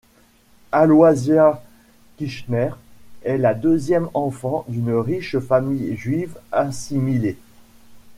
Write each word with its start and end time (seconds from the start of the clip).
Aloisia 0.71 1.61
Kischner 2.17 2.71
est 3.21 3.37
la 3.37 3.53
deuxième 3.53 4.09
enfant 4.15 4.65
d'une 4.67 4.91
riche 4.95 5.37
famille 5.37 5.95
juive 5.95 6.39
assimilée. 6.51 7.37